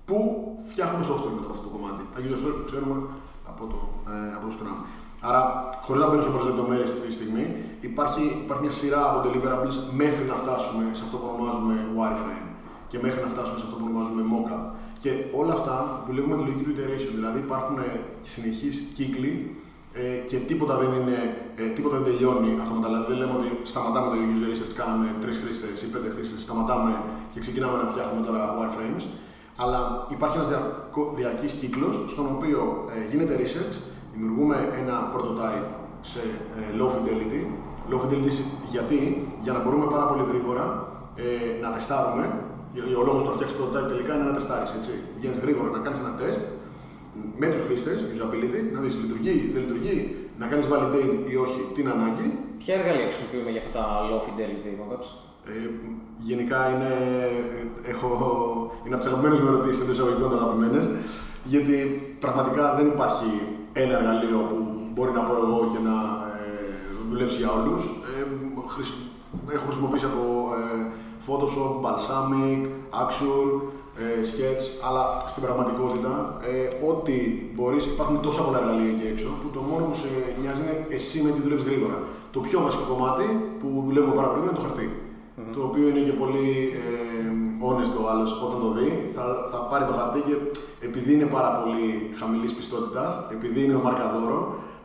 [0.07, 0.17] που
[0.71, 2.01] φτιάχνουμε software μετά από αυτό το κομμάτι.
[2.13, 2.95] Τα user stories που ξέρουμε
[3.51, 3.79] από το,
[4.13, 4.77] ε, από το Scrum.
[5.27, 5.41] Άρα,
[5.85, 7.45] χωρίς να μπαίνω σε πολλές λεπτομέρειες αυτή τη στιγμή,
[7.89, 12.47] υπάρχει, υπάρχει μια σειρά από deliverables μέχρι να φτάσουμε σε αυτό που ονομάζουμε wireframe
[12.91, 14.63] και μέχρι να φτάσουμε σε αυτό που ονομάζουμε mockup.
[15.03, 15.75] Και όλα αυτά
[16.07, 17.11] δουλεύουμε με τη λογική του iteration.
[17.19, 17.89] Δηλαδή, υπάρχουν ε,
[18.33, 19.33] συνεχείς κύκλοι
[20.01, 21.17] ε, και τίποτα δεν, είναι,
[21.61, 22.87] ε, τίποτα δεν τελειώνει αυτόματα.
[22.89, 26.91] Δηλαδή, δεν λέμε ότι σταματάμε το user research, κάναμε τρεις χρήστες ή πέντε χρήστες, σταματάμε
[27.31, 29.05] και ξεκινάμε να φτιάχνουμε τώρα wireframes
[29.55, 30.49] αλλά υπάρχει ένας
[31.15, 33.75] διαρκής κύκλος στον οποίο ε, γίνεται research,
[34.13, 35.67] δημιουργούμε ένα prototype
[36.11, 36.21] σε
[36.57, 37.41] ε, low fidelity.
[37.91, 38.33] Low fidelity
[38.73, 38.99] γιατί,
[39.41, 40.65] για να μπορούμε πάρα πολύ γρήγορα
[41.15, 42.25] ε, να τεστάρουμε,
[42.99, 44.69] ο λόγο του να φτιάξεις prototype τελικά είναι να τεστάρεις.
[45.17, 46.41] Βγαίνεις γρήγορα να κάνεις ένα test
[47.41, 49.95] με τους χρήστες, usability, να δεις λειτουργεί, δεν λειτουργεί,
[50.39, 52.27] να κάνεις validate ή όχι την ανάγκη.
[52.61, 55.09] Ποια εργαλεία χρησιμοποιούμε για αυτά τα low fidelity mockups.
[55.51, 55.69] Ε,
[56.29, 56.91] γενικά είναι,
[57.93, 58.09] έχω,
[58.83, 60.85] είναι από τις αγαπημένες μου ερωτήσεις εντός εισαγωγικών αγαπημένες,
[61.43, 61.77] γιατί
[62.23, 63.29] πραγματικά δεν υπάρχει
[63.73, 64.57] ένα εργαλείο που
[64.93, 65.97] μπορεί να πω εγώ και να
[66.39, 66.49] ε,
[67.09, 67.83] δουλέψει για όλους.
[68.13, 68.21] Ε,
[69.55, 70.23] έχω χρησιμοποιήσει από
[70.59, 70.85] ε,
[71.25, 72.61] Photoshop, Balsamic,
[73.01, 73.51] Axure,
[74.03, 76.13] ε, Sketch, αλλά στην πραγματικότητα
[76.51, 77.15] ε, ό,τι
[77.55, 80.09] μπορείς, υπάρχουν τόσα πολλά εργαλεία εκεί έξω που το μόνο που σε
[80.41, 81.97] νοιάζει είναι εσύ με τι δουλεύεις γρήγορα.
[82.31, 83.25] Το πιο βασικό κομμάτι
[83.59, 84.87] που δουλεύω πάρα πολύ είναι το χαρτί.
[85.55, 86.47] Το οποίο είναι και πολύ
[86.83, 87.29] ε,
[87.65, 88.87] honest ο άλλος όταν το δει.
[89.15, 90.35] Θα, θα πάρει το χαρτί και
[90.87, 91.85] επειδή είναι πάρα πολύ
[92.19, 94.39] χαμηλής πιστότητας, επειδή είναι ο μαρκαδόρο,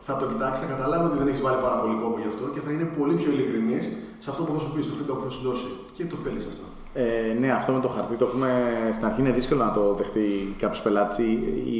[0.07, 2.59] θα το κοιτάξει, θα καταλάβει ότι δεν έχεις βάλει πάρα πολύ κόπο γι' αυτό και
[2.65, 3.85] θα είναι πολύ πιο ειλικρινής
[4.23, 5.69] σε αυτό που θα σου πεις, στο feedback που θα σου δώσει.
[5.95, 6.65] Και το θέλεις αυτό.
[6.93, 8.49] Ε, ναι, αυτό με το χαρτί το έχουμε.
[8.91, 11.17] Στην αρχή είναι δύσκολο να το δεχτεί κάποιος πελάτης,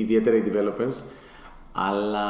[0.02, 0.98] ιδιαίτερα οι developers.
[1.72, 2.28] Αλλά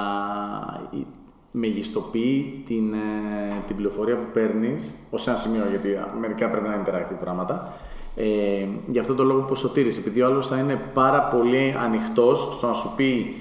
[1.51, 6.83] μεγιστοποιεί την, ε, την πληροφορία που παίρνεις ως ένα σημείο, γιατί μερικά πρέπει να είναι
[6.85, 7.73] interactive πράγματα.
[8.15, 12.47] Ε, γι' αυτό το λόγο που ο επειδή ο άλλος θα είναι πάρα πολύ ανοιχτός
[12.53, 13.35] στο να σου πει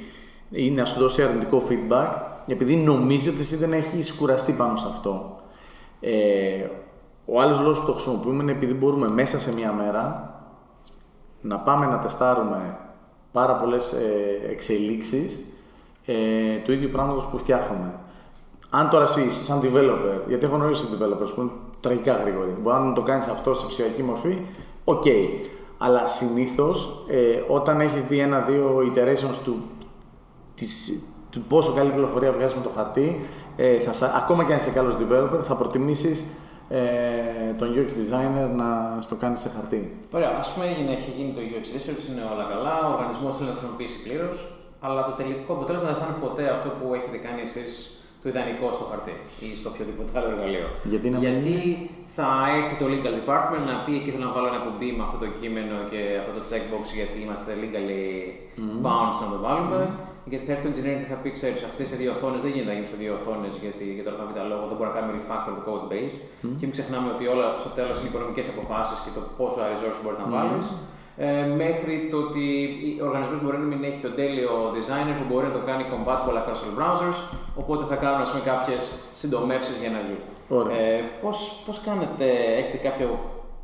[0.51, 2.09] ή να σου δώσει αρνητικό feedback,
[2.47, 5.41] επειδή νομίζει ότι εσύ δεν έχεις κουραστεί πάνω σε αυτό.
[6.01, 6.67] Ε,
[7.25, 10.33] ο άλλος λόγος που το χρησιμοποιούμε είναι επειδή μπορούμε μέσα σε μία μέρα
[11.41, 12.79] να πάμε να τεστάρουμε
[13.33, 15.47] πάρα πολλές ε, εξελίξεις
[16.09, 17.95] ε, του ίδιου πράγματος που φτιάχνουμε.
[18.71, 22.93] Αν τώρα εσύ, σαν developer, γιατί έχω γνωρίσει developers που είναι τραγικά γρήγοροι, μπορεί να
[22.93, 24.39] το κάνεις αυτό σε ψηφιακή μορφή,
[24.85, 25.03] OK.
[25.05, 25.27] Okay.
[25.79, 29.63] Αλλά συνήθως ε, όταν έχεις δει ένα-δύο iterations του,
[30.55, 33.21] της, του πόσο καλή πληροφορία βγάζεις με το χαρτί,
[33.57, 36.25] ε, θα, ακόμα και αν είσαι καλός developer, θα προτιμήσεις
[36.69, 36.81] ε,
[37.59, 40.01] τον UX designer να στο κάνεις σε χαρτί.
[40.11, 43.49] Ωραία, ας πούμε έγινε, έχει γίνει το UX research, είναι όλα καλά, ο οργανισμός θέλει
[43.49, 47.17] να το χρησιμοποιήσει πλήρως, αλλά το τελικό αποτέλεσμα δεν θα είναι ποτέ αυτό που έχετε
[47.27, 47.73] κάνει εσείς
[48.23, 50.67] το ιδανικό στο χαρτί ή στο οποιοδήποτε άλλο εργαλείο.
[50.93, 51.57] Γιατί, Γιατί
[52.17, 55.17] θα έρθει το legal department να πει εκεί θέλω να βάλω ένα κουμπί με αυτό
[55.25, 58.85] το κείμενο και αυτό το checkbox γιατί είμαστε legally mm-hmm.
[58.85, 59.79] bound να το βάλουμε.
[59.83, 60.31] Mm-hmm.
[60.31, 62.71] Γιατί θα έρθει το engineering και θα πει: Ξέρεις, αυτές οι δύο οθόνες δεν γίνεται
[62.73, 65.53] να γίνουν σε δύο οθόνες γιατί για το ΑΒ λόγο δεν μπορεί να κάνουμε refactor
[65.59, 66.17] το code base.
[66.21, 66.55] Mm.
[66.59, 70.21] Και μην ξεχνάμε ότι όλα στο τέλος είναι οικονομικές αποφάσεις και το πόσο resource μπορείς
[70.25, 70.67] να βάλεις.
[71.21, 72.45] Ε, μέχρι το ότι
[73.03, 76.37] ο οργανισμός μπορεί να μην έχει τον τέλειο designer που μπορεί να το κάνει compatible
[76.41, 77.19] across all browsers.
[77.61, 78.83] Οπότε θα κάνουν κάποιες
[79.21, 80.19] συντομεύσεις για να βγει.
[80.81, 81.01] Ε,
[81.67, 82.27] Πώς κάνετε,
[82.61, 83.09] έχετε κάποιο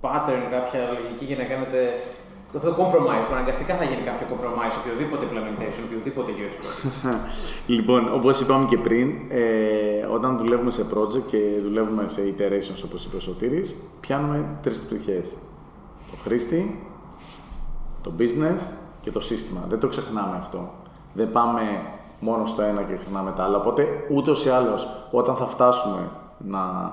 [0.04, 1.78] pattern, κάποια λογική για να κάνετε
[2.56, 7.16] αυτό το compromise, που αναγκαστικά θα γίνει κάποιο compromise, οποιοδήποτε implementation, οποιοδήποτε UX project.
[7.74, 9.42] λοιπόν, όπως είπαμε και πριν, ε,
[10.12, 15.36] όταν δουλεύουμε σε project και δουλεύουμε σε iterations, όπως είπε ο Σωτήρης, πιάνουμε τρεις πτυχές.
[16.10, 16.80] Το χρήστη,
[18.04, 19.60] το business και το σύστημα.
[19.68, 20.70] Δεν το ξεχνάμε αυτό.
[21.14, 21.60] Δεν πάμε
[22.20, 23.56] μόνο στο ένα και ξεχνάμε τα άλλα.
[23.56, 26.92] Οπότε, ούτως ή άλλως, όταν θα φτάσουμε να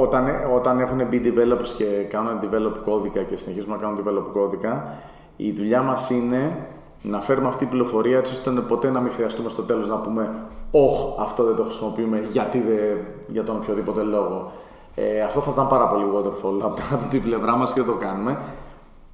[0.00, 4.94] όταν, όταν έχουν μπει developers και κάνουν develop κώδικα και συνεχίζουμε να κάνουν develop κώδικα,
[5.36, 6.66] η δουλειά μας είναι
[7.02, 10.30] να φέρουμε αυτή την πληροφορία έτσι ώστε ποτέ να μην χρειαστούμε στο τέλος να πούμε
[10.70, 14.52] «Ωχ, αυτό δεν το χρησιμοποιούμε, γιατί δεν, για τον οποιοδήποτε λόγο».
[14.94, 18.38] Ε, αυτό θα ήταν πάρα πολύ waterfall από την πλευρά μας και το κάνουμε.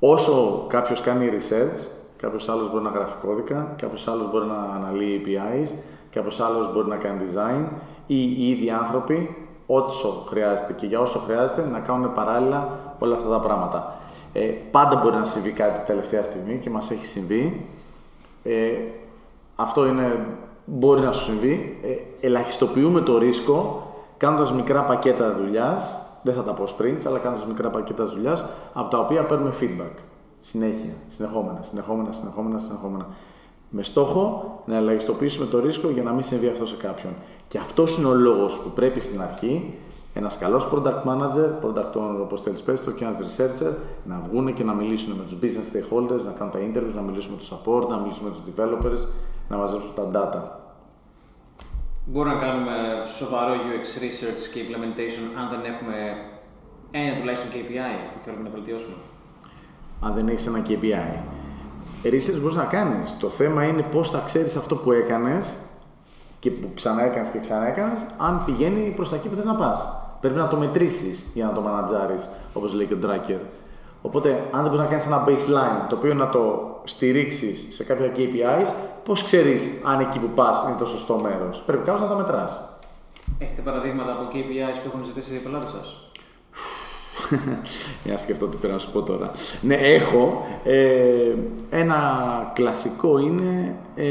[0.04, 5.22] Όσο κάποιος κάνει research, κάποιος άλλος μπορεί να γράφει κώδικα, κάποιος άλλος μπορεί να αναλύει
[5.24, 5.68] APIs,
[6.10, 7.64] κάποιος άλλος μπορεί να κάνει design
[8.06, 9.36] ή οι ίδιοι άνθρωποι
[9.66, 13.94] όσο χρειάζεται και για όσο χρειάζεται να κάνουν παράλληλα όλα αυτά τα πράγματα.
[14.32, 17.66] Ε, πάντα μπορεί να συμβεί κάτι τη τελευταία στιγμή και μας έχει συμβεί.
[18.42, 18.72] Ε,
[19.56, 20.26] αυτό είναι,
[20.64, 21.78] μπορεί να σου συμβεί.
[21.82, 23.86] Ε, ελαχιστοποιούμε το ρίσκο
[24.16, 28.90] κάνοντας μικρά πακέτα δουλειάς, δεν θα τα πω sprints, αλλά κάνοντας μικρά πακέτα δουλειάς, από
[28.90, 29.94] τα οποία παίρνουμε feedback.
[30.40, 33.06] Συνέχεια, συνεχόμενα, συνεχόμενα, συνεχόμενα, συνεχόμενα.
[33.70, 37.12] Με στόχο να ελαχιστοποιήσουμε το ρίσκο για να μην συμβεί αυτό σε κάποιον.
[37.48, 39.74] Και αυτός είναι ο λόγος που πρέπει στην αρχή
[40.14, 43.72] ένας καλός product manager, product owner όπως θέλεις πες το και ένας researcher
[44.04, 47.30] να βγουν και να μιλήσουν με τους business stakeholders, να κάνουν τα interviews, να μιλήσουν
[47.30, 49.08] με τους support, να μιλήσουν με τους developers,
[49.48, 50.61] να μαζέψουν τα data.
[52.04, 52.72] Μπορούμε να κάνουμε
[53.06, 55.96] σοβαρό UX research και implementation αν δεν έχουμε
[56.90, 58.94] ένα τουλάχιστον KPI που θέλουμε να βελτιώσουμε.
[60.00, 61.16] Αν δεν έχεις ένα KPI.
[62.04, 63.16] Research μπορείς να κάνεις.
[63.20, 65.58] Το θέμα είναι πώς θα ξέρεις αυτό που έκανες
[66.38, 69.54] και που ξανά έκανε και ξανά έκανε, αν πηγαίνει προς τα εκεί που θες να
[69.54, 69.88] πας.
[70.20, 73.38] Πρέπει να το μετρήσεις για να το μανατζάρεις, όπως λέει και ο Ντράκερ.
[74.02, 78.12] Οπότε, αν δεν μπορείς να κάνεις ένα baseline το οποίο να το στηρίξεις σε κάποια
[78.16, 78.66] KPIs,
[79.04, 81.62] πώς ξέρεις αν εκεί που πας είναι το σωστό μέρος.
[81.66, 82.78] Πρέπει κάπως να τα μετράς.
[83.38, 85.96] Έχετε παραδείγματα από KPIs που έχουν ζητήσει οι πελάτες σας;
[88.04, 89.30] Για να σκεφτώ τι πρέπει να σου πω τώρα.
[89.60, 90.46] Ναι, έχω.
[90.64, 91.34] Ε,
[91.70, 91.98] ένα
[92.54, 94.06] κλασικό είναι, ε,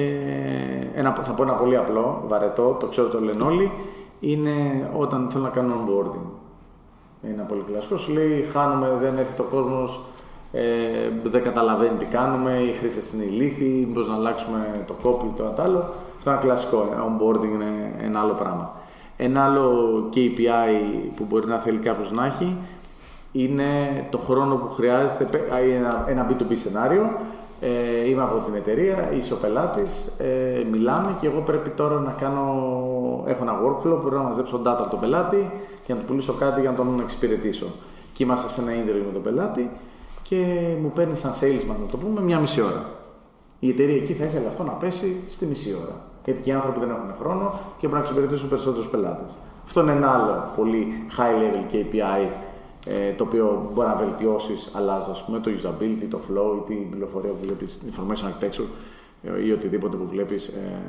[0.95, 3.71] ένα, θα πω ένα πολύ απλό, βαρετό, το ξέρω το λένε όλοι,
[4.19, 4.51] είναι
[4.95, 6.29] όταν θέλω να κάνω onboarding.
[7.23, 7.97] Είναι ένα πολύ κλασικό.
[7.97, 10.01] Σου λέει, χάνουμε, δεν έρχεται ο κόσμος,
[10.51, 15.63] ε, δεν καταλαβαίνει τι κάνουμε, οι χρήστες είναι ηλίθιοι, μήπως να αλλάξουμε το κόπι, το
[15.63, 15.79] άλλο.
[16.17, 16.89] Αυτό είναι ένα κλασικό.
[17.07, 18.75] Onboarding είναι ένα άλλο πράγμα.
[19.17, 22.57] Ένα άλλο KPI που μπορεί να θέλει κάποιος να έχει
[23.31, 23.63] είναι
[24.09, 27.09] το χρόνο που χρειάζεται, πε- α, ένα, ένα B2B σενάριο,
[27.61, 32.11] ε, είμαι από την εταιρεία, είσαι ο πελάτης, ε, μιλάμε και εγώ πρέπει τώρα να
[32.11, 32.43] κάνω,
[33.25, 35.51] έχω ένα workflow που πρέπει να μαζέψω data από τον πελάτη
[35.85, 37.65] για να του πουλήσω κάτι για να τον εξυπηρετήσω.
[38.13, 39.71] Και είμαστε σε ένα interview με τον πελάτη
[40.31, 42.89] και μου παίρνει σαν salesman, να το πούμε, μια μισή ώρα.
[43.59, 46.01] Η εταιρεία εκεί θα ήθελε αυτό να πέσει στη μισή ώρα.
[46.23, 49.37] Γιατί και οι άνθρωποι δεν έχουν χρόνο και πρέπει να εξυπηρετήσουν περισσότερους πελάτες.
[49.63, 52.27] Αυτό είναι ένα άλλο πολύ high level KPI
[52.87, 57.37] ε, το οποίο μπορεί να βελτιώσεις αλλάζοντας το usability, το flow ή την πληροφορία που
[57.41, 58.67] βλέπεις, information architecture
[59.23, 60.81] ε, ή οτιδήποτε που βλέπεις ε,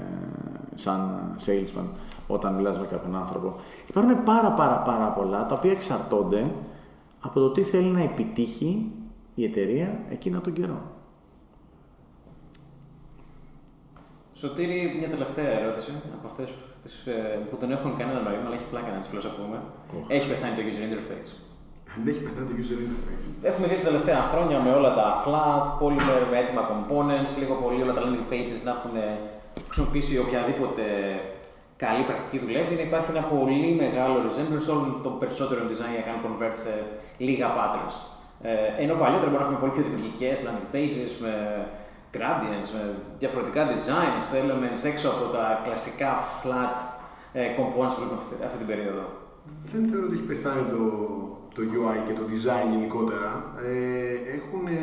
[0.75, 1.87] σαν salesman
[2.27, 3.55] όταν μιλάς με κάποιον άνθρωπο.
[3.89, 6.51] Υπάρχουν πάρα πάρα πάρα πολλά τα οποία εξαρτώνται
[7.21, 8.93] από το τι θέλει να επιτύχει
[9.35, 10.81] η εταιρεία εκείνα τον καιρό.
[14.35, 16.49] Σωτήρη, μια τελευταία ερώτηση από αυτές
[17.51, 19.63] που δεν έχουν κανένα νόημα, αλλά έχει πλάκα να τις φιλοσοφούμε.
[20.09, 21.33] Έχει πεθάνει το user interface.
[22.05, 23.27] Δεν έχει πεθάνει το user interface.
[23.51, 27.55] Έχουμε δει τα τελευταία χρόνια με όλα τα flat, πολύ με, με έτοιμα components, λίγο
[27.55, 28.95] πολύ όλα τα landing pages να έχουν
[29.67, 30.83] χρησιμοποιήσει οποιαδήποτε
[31.77, 32.75] καλή πρακτική δουλεύει.
[32.75, 36.73] Να υπάρχει ένα πολύ μεγάλο resemblance όλων των περισσότερων design για να κάνουν convert σε
[37.27, 37.95] λίγα patterns.
[38.43, 41.35] Ε, ενώ παλιότερα μπορούμε να έχουμε πολύ πιο δημιουργικές landing pages με
[42.17, 42.83] gradients, με
[43.23, 46.77] διαφορετικά designs, elements έξω από τα κλασικά flat
[47.33, 49.05] ε, components που βλέπουμε αυτή, αυτή την περίοδο.
[49.73, 50.83] Δεν θεωρώ ότι έχει πεθάνει το,
[51.57, 53.31] το UI και το design γενικότερα.
[53.71, 54.81] Ε, έχουν ε,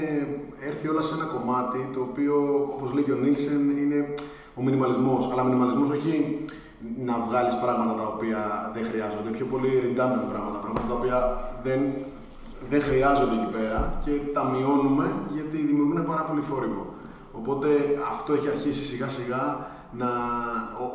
[0.70, 2.36] έρθει όλα σε ένα κομμάτι το οποίο,
[2.76, 4.00] όπως λέει και ο Νίλσεν, είναι
[4.60, 5.22] ο μινιμαλισμός.
[5.32, 6.14] Αλλά μινιμαλισμός όχι
[7.08, 8.42] να βγάλεις πράγματα τα οποία
[8.76, 11.18] δεν χρειάζονται, πιο πολύ redundant πράγματα, πράγματα τα οποία
[11.66, 11.80] δεν,
[12.70, 15.06] δεν χρειάζονται εκεί πέρα και τα μειώνουμε
[15.36, 16.84] γιατί δημιουργούν πάρα πολύ θόρυβο.
[17.40, 17.68] Οπότε
[18.12, 19.44] αυτό έχει αρχίσει σιγά σιγά
[20.00, 20.10] να,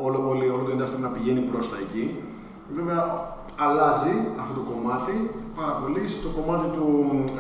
[0.05, 2.05] όλο, όλο, όλο το industry να πηγαίνει προς τα εκεί.
[2.77, 3.03] Βέβαια,
[3.67, 5.15] αλλάζει αυτό το κομμάτι
[5.59, 6.87] πάρα πολύ στο κομμάτι του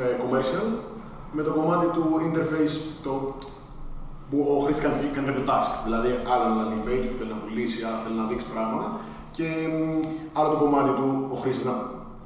[0.05, 0.67] ε, commercial
[1.37, 3.13] με το κομμάτι του interface το,
[4.31, 5.73] που ο χρήστης κάνει, κάνει κάποιο task.
[5.87, 8.87] Δηλαδή, άλλο ένα landing page που θέλει να πουλήσει, άλλο θέλει να δείξει πράγματα.
[9.37, 9.79] Και μ,
[10.39, 11.75] άλλο το κομμάτι του ο χρήστης να,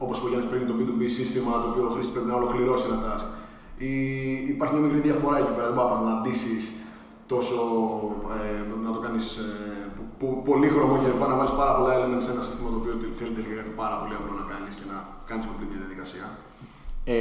[0.04, 2.84] όπως είπε ο Γιάννης πριν, το B2B σύστημα το οποίο ο χρήστη πρέπει να ολοκληρώσει
[2.90, 3.26] ένα task.
[3.88, 3.92] Η,
[4.54, 5.66] υπάρχει μια μικρή διαφορά εκεί πέρα.
[5.70, 6.54] Δεν μπορεί να αντίσει
[7.32, 7.58] τόσο,
[8.38, 9.50] ε, να το κάνεις ε,
[10.18, 13.54] πο- πολύχρωμο και να βάλεις πάρα πολλά elements σε ένα σύστημα το οποίο θέλει τελικά
[13.60, 14.96] κάτι πάρα πολύ απλό να κάνεις και να
[15.28, 16.26] κάνεις complete μια διαδικασία.
[17.04, 17.18] Ε,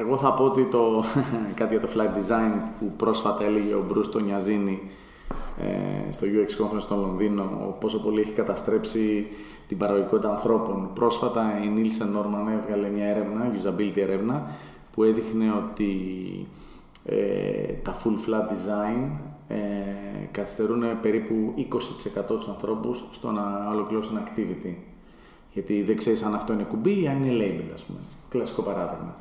[0.00, 0.82] εγώ θα πω ότι το,
[1.60, 4.90] κάτι για το flight design που πρόσφατα έλεγε ο Μπρούς το Νιαζίνη
[5.58, 9.26] ε, στο UX Conference στο Λονδίνο, πόσο πολύ έχει καταστρέψει
[9.66, 10.90] την παραγωγικότητα ανθρώπων.
[10.94, 14.50] Πρόσφατα η Nielsen Norman έβγαλε μια έρευνα, usability έρευνα,
[14.92, 15.94] που έδειχνε ότι
[17.04, 19.10] ε, τα full flat design
[19.48, 19.56] ε,
[20.30, 24.74] καθυστερούν περίπου 20% τους ανθρώπους στο να ολοκληρώσουν activity.
[25.52, 27.98] Γιατί δεν ξέρεις αν αυτό είναι κουμπί ή αν είναι label, ας πούμε.
[28.28, 29.14] Κλασικό παράδειγμα.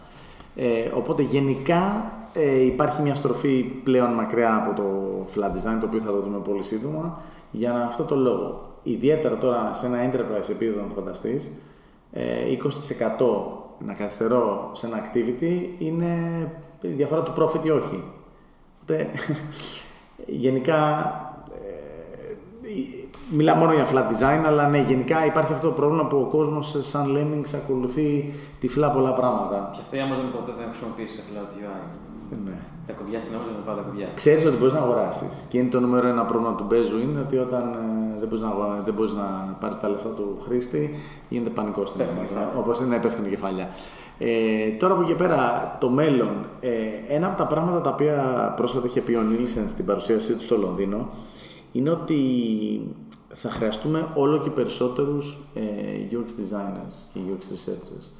[0.56, 4.86] Ε, οπότε γενικά ε, υπάρχει μια στροφή πλέον μακριά από το
[5.36, 8.73] flat design, το οποίο θα το δούμε πολύ σύντομα, για να, αυτό το λόγο.
[8.84, 11.52] Ιδιαίτερα τώρα σε ένα enterprise επίπεδο, να το φανταστείς,
[12.12, 16.18] ε, 20% να καθυστερώ σε ένα activity είναι
[16.82, 18.04] η διαφορά του profit ή όχι.
[18.82, 19.10] Οπότε,
[20.44, 21.12] γενικά,
[23.34, 26.26] ε, μιλάω μόνο για flat design, αλλά ναι, γενικά υπάρχει αυτό το πρόβλημα που ο
[26.38, 29.70] κόσμος σαν Lemmings ακολουθεί τυφλά πολλά πράγματα.
[29.74, 31.82] Και αυτό η Amazon ποτέ δεν χρησιμοποιήσει σε flat UI.
[32.46, 32.58] Ναι.
[32.88, 34.08] Τα κουμπιά στην Amazon είναι πάντα κουμπιά.
[34.14, 35.46] Ξέρεις ότι μπορείς να αγοράσεις.
[35.50, 38.48] Και είναι το νούμερο ένα πρόβλημα του Μπέζου είναι ότι όταν ε, δεν μπορείς να,
[38.50, 40.96] αγορα- δεν μπορείς να πάρεις τα λεφτά του χρήστη,
[41.30, 42.28] γίνεται πανικός στην Πέφτουν Amazon.
[42.28, 42.52] κεφάλια.
[42.58, 43.70] Όπως είναι πέφτουν κεφάλια.
[44.18, 46.30] Ε, τώρα από εκεί και πέρα, το μέλλον.
[46.60, 46.70] Ε,
[47.16, 48.18] ένα από τα πράγματα τα οποία
[48.58, 51.08] πρόσφατα είχε πει ο Νίλσεν στην παρουσίασή του στο Λονδίνο
[51.72, 52.18] είναι ότι
[53.34, 55.62] θα χρειαστούμε όλο και περισσότερους ε,
[56.12, 58.12] UX designers και UX researchers.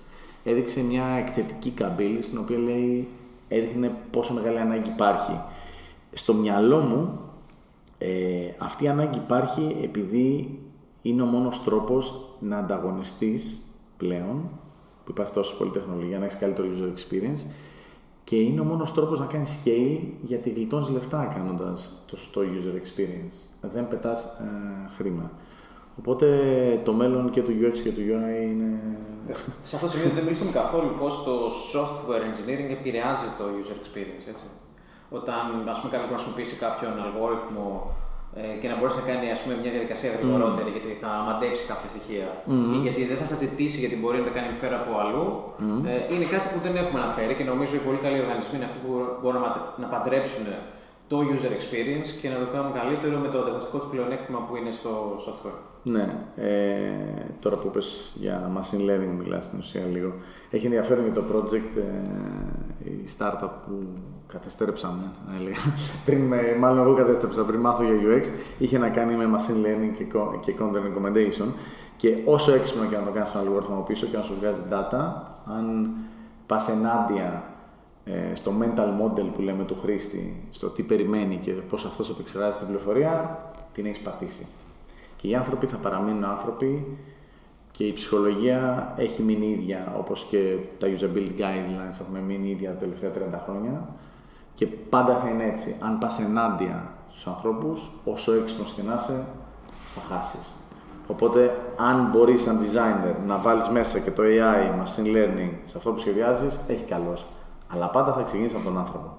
[0.44, 3.08] Έδειξε μια εκθετική καμπύλη στην οποία λέει,
[3.48, 5.42] έδειχνε πόσο μεγάλη ανάγκη υπάρχει.
[6.14, 7.20] Στο μυαλό μου
[7.98, 10.60] ε, αυτή η ανάγκη υπάρχει επειδή
[11.02, 13.62] είναι ο μόνος τρόπος να ανταγωνιστείς
[13.98, 14.50] πλέον,
[15.04, 17.46] που υπάρχει τόσο πολύ τεχνολογία, να έχεις καλύτερο user experience
[18.24, 22.76] και είναι ο μόνος τρόπος να κάνεις scale γιατί γλιτώνεις λεφτά κάνοντας το σωστό user
[22.76, 23.36] experience.
[23.62, 25.32] Δεν πετάς ε, χρήμα.
[26.00, 26.28] Οπότε
[26.84, 28.80] το μέλλον και του UX και του UI είναι...
[29.64, 34.26] Σε αυτό το σημείο δεν μιλήσαμε καθόλου πώς το software engineering επηρεάζει το user experience.
[34.30, 34.46] Έτσι.
[35.10, 38.03] Όταν ας πούμε, κάποιος μπορεί να χρησιμοποιήσει κάποιον αλγόριθμο ε,
[38.62, 42.28] και να μπορέσει να κάνει ας πούμε, μια διαδικασία γρηγορότερη γιατί θα μαντέψει κάποια στοιχεία.
[42.76, 45.26] Ή γιατί δεν θα σας ζητήσει γιατί μπορεί να τα κάνει φέρα από αλλού,
[45.92, 48.80] ε, είναι κάτι που δεν έχουμε αναφέρει και νομίζω οι πολύ καλοί οργανισμοί είναι αυτοί
[48.84, 48.92] που
[49.22, 50.46] μπορούν να, ματ- να παντρέψουν
[51.12, 54.72] το user experience και να το κάνουν καλύτερο με το ανταγωνιστικό τους πλεονέκτημα που είναι
[54.80, 54.92] στο
[55.26, 55.60] software.
[55.86, 56.92] Ναι, ε,
[57.40, 60.14] τώρα που πες για machine learning μιλάς στην ουσία λίγο.
[60.50, 61.78] Έχει ενδιαφέρον για το project
[62.86, 63.84] ε, η startup που
[64.28, 65.56] καταστρέψαμε, θα έλεγα.
[66.06, 68.24] πριν, με- μάλλον εγώ κατέστρεψα, πριν μάθω για UX,
[68.58, 71.48] είχε να κάνει με machine learning και, co- και content recommendation
[71.98, 74.60] και όσο έξυπνο και να το κάνεις στον αλγόριθμο από πίσω και να σου βγάζει
[74.72, 75.12] data,
[75.58, 75.92] αν
[76.46, 77.44] πας ενάντια
[78.06, 82.58] ε, στο mental model που λέμε του χρήστη, στο τι περιμένει και πώς αυτός επεξεργάζεται
[82.66, 83.40] την πληροφορία,
[83.74, 84.48] την έχεις πατήσει.
[85.24, 86.98] Και οι άνθρωποι θα παραμείνουν άνθρωποι
[87.72, 92.76] και η ψυχολογία έχει μείνει ίδια, όπως και τα usability guidelines έχουν μείνει ίδια τα
[92.76, 93.88] τελευταία 30 χρόνια
[94.54, 95.76] και πάντα θα είναι έτσι.
[95.80, 99.26] Αν πας ενάντια στους ανθρώπους, όσο έξυπνος και να είσαι,
[99.96, 100.56] θα χάσεις.
[101.08, 105.92] Οπότε, αν μπορείς σαν designer να βάλεις μέσα και το AI, machine learning σε αυτό
[105.92, 107.26] που σχεδιάζεις, έχει καλός.
[107.68, 109.18] Αλλά πάντα θα ξεκινήσεις από τον άνθρωπο.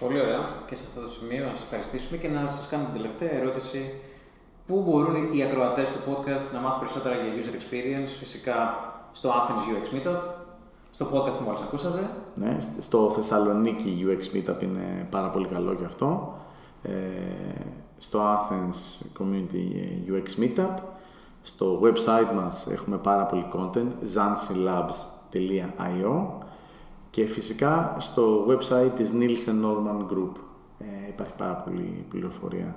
[0.00, 0.40] Πολύ ωραία.
[0.66, 3.92] Και σε αυτό το σημείο να σας ευχαριστήσουμε και να σας κάνω την τελευταία ερώτηση.
[4.68, 8.74] Πού μπορούν οι ακροατές του podcast να μάθουν περισσότερα για user experience, φυσικά
[9.12, 10.20] στο Athens UX Meetup,
[10.90, 12.10] στο podcast που μόλις ακούσατε.
[12.34, 16.34] Ναι, στο Θεσσαλονίκη UX Meetup είναι πάρα πολύ καλό και αυτό.
[16.82, 16.90] Ε,
[17.98, 19.66] στο Athens Community
[20.08, 20.74] UX Meetup.
[21.42, 26.26] Στο website μας έχουμε πάρα πολύ content, zansilabs.io
[27.10, 30.32] και φυσικά στο website της Nielsen Norman Group
[30.78, 32.76] ε, υπάρχει πάρα πολύ πληροφορία.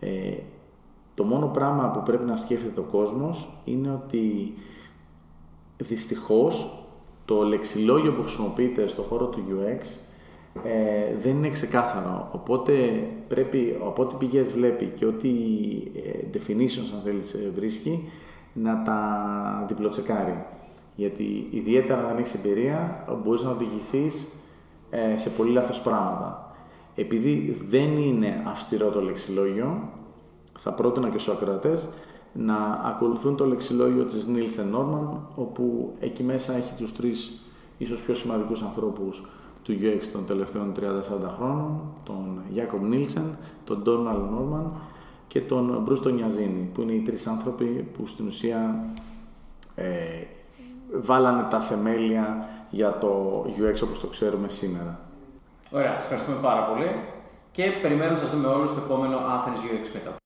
[0.00, 0.36] Ε,
[1.20, 4.54] το μόνο πράγμα που πρέπει να σκέφτεται ο κόσμος είναι ότι
[5.76, 6.84] δυστυχώς
[7.24, 9.86] το λεξιλόγιο που χρησιμοποιείται στο χώρο του UX
[10.62, 12.28] ε, δεν είναι ξεκάθαρο.
[12.32, 12.72] Οπότε
[13.28, 15.28] πρέπει, από ό,τι πηγές βλέπει και ό,τι
[15.94, 18.08] ε, definitions αν θέλεις ε, βρίσκει,
[18.52, 20.44] να τα διπλοτσεκάρει.
[20.96, 24.28] Γιατί ιδιαίτερα αν έχεις εμπειρία, μπορείς να οδηγηθείς
[24.90, 26.54] ε, σε πολύ λάθος πράγματα.
[26.94, 29.98] Επειδή δεν είναι αυστηρό το λεξιλόγιο,
[30.58, 31.88] θα πρότεινα και στους ακροατές
[32.32, 37.42] να ακολουθούν το λεξιλόγιο της Nielsen Norman, όπου εκεί μέσα έχει τους τρεις
[37.78, 39.22] ίσως πιο σημαντικούς ανθρώπους
[39.62, 40.82] του UX των τελευταίων 30-40
[41.36, 44.70] χρόνων, τον Jacob Nielsen, τον Donald Norman
[45.26, 48.84] και τον Bruce Τονιαζίνη, που είναι οι τρεις άνθρωποι που στην ουσία
[49.74, 49.84] ε,
[50.92, 54.98] βάλανε τα θεμέλια για το UX όπως το ξέρουμε σήμερα.
[55.70, 56.94] Ωραία, σας ευχαριστούμε πάρα πολύ
[57.50, 60.19] και περιμένουμε να σας δούμε όλους στο επόμενο Athens UX Meetup.